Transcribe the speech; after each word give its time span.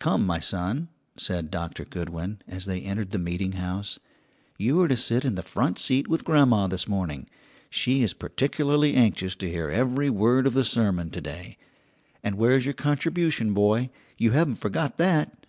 "Come, 0.00 0.26
my 0.26 0.40
son," 0.40 0.88
said 1.16 1.48
Doctor 1.52 1.84
Goodwin, 1.84 2.40
as 2.48 2.64
they 2.64 2.80
entered 2.80 3.12
the 3.12 3.20
meeting 3.20 3.52
house, 3.52 4.00
"you 4.58 4.80
are 4.80 4.88
to 4.88 4.96
sit 4.96 5.24
in 5.24 5.36
the 5.36 5.44
front 5.44 5.78
seat 5.78 6.08
with 6.08 6.24
grandma 6.24 6.66
this 6.66 6.88
morning: 6.88 7.28
she 7.70 8.02
is 8.02 8.12
particularly 8.12 8.94
anxious 8.96 9.36
to 9.36 9.48
hear 9.48 9.70
every 9.70 10.10
word 10.10 10.48
of 10.48 10.54
the 10.54 10.64
sermon 10.64 11.08
to 11.12 11.20
day. 11.20 11.56
And 12.20 12.34
where's 12.34 12.64
your 12.64 12.74
contribution, 12.74 13.54
boy? 13.54 13.90
You 14.18 14.32
haven't 14.32 14.56
forgotten 14.60 14.96
that?" 14.96 15.46